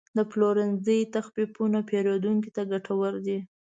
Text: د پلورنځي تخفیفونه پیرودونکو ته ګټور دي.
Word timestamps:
د 0.17 0.19
پلورنځي 0.31 0.99
تخفیفونه 1.15 1.79
پیرودونکو 1.89 2.49
ته 2.55 2.61
ګټور 2.71 3.13
دي. 3.25 3.39